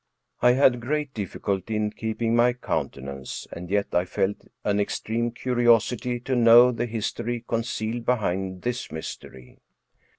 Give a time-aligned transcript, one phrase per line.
[0.41, 6.19] "I had great difficulty in keeping my countenance, and yet I felt an extreme curiosity
[6.21, 9.59] to know the history con cealed behind this mystery.